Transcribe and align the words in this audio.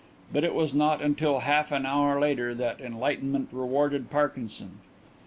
But 0.33 0.43
it 0.43 0.55
was 0.55 0.73
not 0.73 0.99
until 0.99 1.41
half 1.41 1.71
an 1.71 1.85
hour 1.85 2.19
later 2.19 2.55
that 2.55 2.81
enlightenment 2.81 3.49
rewarded 3.51 4.09
Parkinson. 4.09 4.79